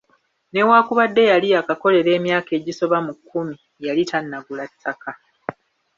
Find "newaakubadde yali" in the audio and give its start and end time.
0.53-1.47